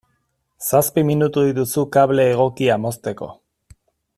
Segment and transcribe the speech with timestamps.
[0.67, 3.29] Zazpi minutu dituzu kable egokia mozteko.